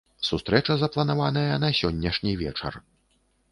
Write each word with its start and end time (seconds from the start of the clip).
Сустрэча 0.27 0.77
запланаваная 0.83 1.53
на 1.65 1.71
сённяшні 1.83 2.35
вечар. 2.43 2.73